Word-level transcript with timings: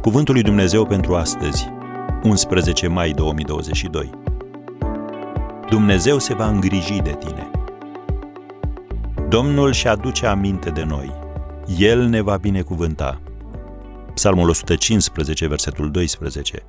Cuvântul 0.00 0.34
lui 0.34 0.42
Dumnezeu 0.42 0.86
pentru 0.86 1.14
astăzi, 1.14 1.68
11 2.22 2.86
mai 2.86 3.10
2022. 3.10 4.10
Dumnezeu 5.68 6.18
se 6.18 6.34
va 6.34 6.48
îngriji 6.48 7.00
de 7.00 7.16
tine. 7.18 7.50
Domnul 9.28 9.72
și 9.72 9.88
aduce 9.88 10.26
aminte 10.26 10.70
de 10.70 10.84
noi. 10.84 11.12
El 11.78 12.04
ne 12.04 12.20
va 12.20 12.36
binecuvânta. 12.36 13.20
Psalmul 14.14 14.48
115, 14.48 15.46
versetul 15.46 15.90
12. 15.90 16.62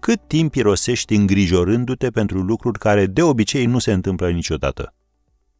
Cât 0.00 0.20
timp 0.26 0.54
irosești 0.54 1.14
îngrijorându-te 1.14 2.10
pentru 2.10 2.38
lucruri 2.38 2.78
care 2.78 3.06
de 3.06 3.22
obicei 3.22 3.66
nu 3.66 3.78
se 3.78 3.92
întâmplă 3.92 4.30
niciodată? 4.30 4.94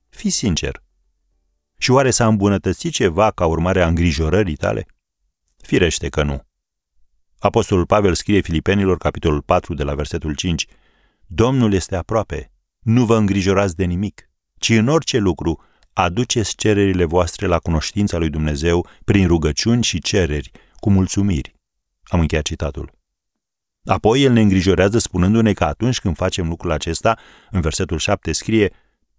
Fii 0.09 0.31
sincer. 0.31 0.83
Și 1.79 1.91
oare 1.91 2.11
s-a 2.11 2.27
îmbunătățit 2.27 2.93
ceva 2.93 3.31
ca 3.31 3.47
urmare 3.47 3.83
a 3.83 3.87
îngrijorării 3.87 4.57
tale? 4.57 4.87
Firește 5.57 6.09
că 6.09 6.23
nu. 6.23 6.41
Apostolul 7.39 7.87
Pavel 7.87 8.15
scrie 8.15 8.41
Filipenilor, 8.41 8.99
capitolul 8.99 9.43
4, 9.43 9.75
de 9.75 9.83
la 9.83 9.95
versetul 9.95 10.35
5, 10.35 10.67
Domnul 11.27 11.73
este 11.73 11.97
aproape, 11.97 12.51
nu 12.79 13.05
vă 13.05 13.17
îngrijorați 13.17 13.77
de 13.77 13.85
nimic, 13.85 14.31
ci 14.59 14.69
în 14.69 14.89
orice 14.89 15.19
lucru 15.19 15.63
aduceți 15.93 16.55
cererile 16.55 17.05
voastre 17.05 17.47
la 17.47 17.59
cunoștința 17.59 18.19
lui 18.19 18.29
Dumnezeu 18.29 18.87
prin 19.05 19.27
rugăciuni 19.27 19.83
și 19.83 20.01
cereri, 20.01 20.51
cu 20.77 20.91
mulțumiri. 20.91 21.55
Am 22.03 22.21
încheiat 22.21 22.45
citatul. 22.45 22.93
Apoi 23.85 24.23
el 24.23 24.33
ne 24.33 24.41
îngrijorează 24.41 24.99
spunându-ne 24.99 25.53
că 25.53 25.65
atunci 25.65 26.01
când 26.01 26.17
facem 26.17 26.49
lucrul 26.49 26.71
acesta, 26.71 27.19
în 27.51 27.61
versetul 27.61 27.99
7 27.99 28.33
scrie, 28.33 28.73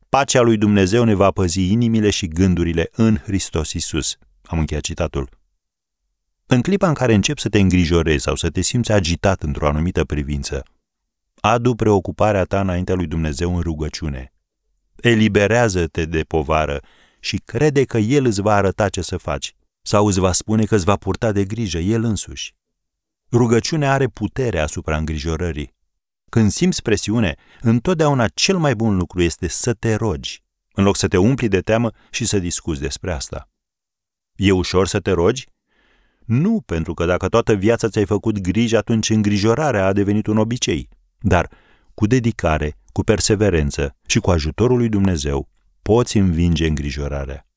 Pacea 0.09 0.41
lui 0.41 0.57
Dumnezeu 0.57 1.03
ne 1.03 1.13
va 1.13 1.31
păzi 1.31 1.72
inimile 1.72 2.09
și 2.09 2.27
gândurile 2.27 2.89
în 2.91 3.17
Hristos 3.17 3.73
Isus. 3.73 4.17
Am 4.44 4.59
încheiat 4.59 4.83
citatul. 4.83 5.30
În 6.45 6.61
clipa 6.61 6.88
în 6.88 6.94
care 6.94 7.13
începi 7.13 7.41
să 7.41 7.50
te 7.50 7.59
îngrijorezi 7.59 8.23
sau 8.23 8.35
să 8.35 8.50
te 8.50 8.61
simți 8.61 8.91
agitat 8.91 9.44
într-o 9.44 9.67
anumită 9.67 10.05
privință, 10.05 10.63
adu 11.35 11.75
preocuparea 11.75 12.44
ta 12.44 12.59
înaintea 12.59 12.95
lui 12.95 13.08
Dumnezeu 13.08 13.55
în 13.55 13.61
rugăciune. 13.61 14.33
Eliberează-te 14.95 16.05
de 16.05 16.23
povară 16.23 16.80
și 17.19 17.41
crede 17.45 17.83
că 17.83 17.97
El 17.97 18.25
îți 18.25 18.41
va 18.41 18.53
arăta 18.53 18.89
ce 18.89 19.02
să 19.02 19.17
faci 19.17 19.55
sau 19.81 20.08
îți 20.08 20.19
va 20.19 20.31
spune 20.31 20.66
că 20.66 20.75
îți 20.75 20.85
va 20.85 20.95
purta 20.95 21.31
de 21.31 21.45
grijă 21.45 21.78
El 21.78 22.03
însuși. 22.03 22.55
Rugăciunea 23.31 23.94
are 23.94 24.08
putere 24.08 24.59
asupra 24.59 24.97
îngrijorării. 24.97 25.75
Când 26.30 26.52
simți 26.52 26.81
presiune, 26.81 27.36
întotdeauna 27.61 28.28
cel 28.28 28.58
mai 28.58 28.75
bun 28.75 28.97
lucru 28.97 29.22
este 29.22 29.47
să 29.47 29.73
te 29.73 29.95
rogi, 29.95 30.44
în 30.73 30.84
loc 30.84 30.95
să 30.95 31.08
te 31.08 31.17
umpli 31.17 31.47
de 31.47 31.61
teamă 31.61 31.92
și 32.11 32.25
să 32.25 32.39
discuți 32.39 32.81
despre 32.81 33.11
asta. 33.11 33.50
E 34.36 34.52
ușor 34.52 34.88
să 34.88 35.00
te 35.00 35.11
rogi? 35.11 35.45
Nu, 36.25 36.61
pentru 36.66 36.94
că 36.94 37.06
dacă 37.06 37.28
toată 37.28 37.53
viața 37.53 37.89
ți-ai 37.89 38.06
făcut 38.06 38.39
griji, 38.39 38.75
atunci 38.75 39.09
îngrijorarea 39.09 39.86
a 39.86 39.94
devenit 39.94 40.28
un 40.28 40.38
obicei. 40.38 40.89
Dar 41.19 41.50
cu 41.94 42.08
dedicare, 42.08 42.78
cu 42.91 43.03
perseverență 43.03 43.95
și 44.08 44.19
cu 44.19 44.31
ajutorul 44.31 44.78
lui 44.78 44.89
Dumnezeu, 44.89 45.50
poți 45.81 46.17
învinge 46.17 46.67
îngrijorarea. 46.67 47.47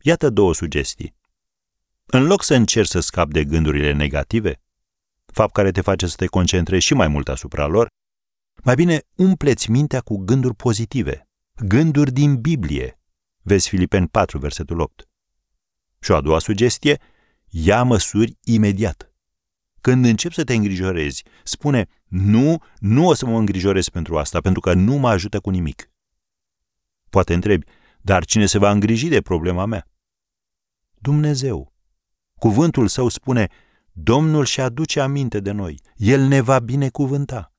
Iată 0.00 0.30
două 0.30 0.54
sugestii. 0.54 1.14
În 2.06 2.26
loc 2.26 2.42
să 2.42 2.54
încerci 2.54 2.88
să 2.88 3.00
scapi 3.00 3.32
de 3.32 3.44
gândurile 3.44 3.92
negative, 3.92 4.60
fapt 5.34 5.52
care 5.52 5.70
te 5.70 5.80
face 5.80 6.06
să 6.06 6.16
te 6.16 6.26
concentrezi 6.26 6.84
și 6.84 6.94
mai 6.94 7.08
mult 7.08 7.28
asupra 7.28 7.66
lor, 7.66 7.86
mai 8.62 8.74
bine 8.74 9.02
umpleți 9.16 9.70
mintea 9.70 10.00
cu 10.00 10.16
gânduri 10.16 10.54
pozitive, 10.54 11.28
gânduri 11.66 12.12
din 12.12 12.40
Biblie. 12.40 13.00
Vezi 13.42 13.68
Filipeni 13.68 14.08
4, 14.08 14.38
versetul 14.38 14.80
8. 14.80 15.08
Și 16.00 16.10
o 16.10 16.16
a 16.16 16.20
doua 16.20 16.38
sugestie, 16.38 17.00
ia 17.48 17.82
măsuri 17.82 18.38
imediat. 18.44 19.14
Când 19.80 20.04
începi 20.04 20.34
să 20.34 20.44
te 20.44 20.54
îngrijorezi, 20.54 21.24
spune, 21.42 21.88
nu, 22.08 22.62
nu 22.78 23.06
o 23.06 23.14
să 23.14 23.26
mă 23.26 23.38
îngrijorez 23.38 23.88
pentru 23.88 24.18
asta, 24.18 24.40
pentru 24.40 24.60
că 24.60 24.74
nu 24.74 24.94
mă 24.94 25.08
ajută 25.08 25.40
cu 25.40 25.50
nimic. 25.50 25.90
Poate 27.10 27.34
întrebi, 27.34 27.66
dar 28.00 28.24
cine 28.24 28.46
se 28.46 28.58
va 28.58 28.70
îngriji 28.70 29.08
de 29.08 29.20
problema 29.20 29.64
mea? 29.64 29.88
Dumnezeu. 30.94 31.72
Cuvântul 32.38 32.88
său 32.88 33.08
spune, 33.08 33.48
Domnul 33.96 34.44
și 34.44 34.60
aduce 34.60 35.00
aminte 35.00 35.40
de 35.40 35.50
noi. 35.50 35.80
El 35.96 36.20
ne 36.20 36.40
va 36.40 36.58
binecuvânta. 36.58 37.52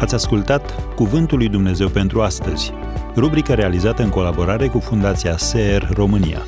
Ați 0.00 0.14
ascultat 0.14 0.94
Cuvântul 0.94 1.38
lui 1.38 1.48
Dumnezeu 1.48 1.88
pentru 1.88 2.22
astăzi, 2.22 2.72
rubrica 3.16 3.54
realizată 3.54 4.02
în 4.02 4.08
colaborare 4.08 4.68
cu 4.68 4.78
Fundația 4.78 5.36
SER 5.36 5.88
România. 5.92 6.42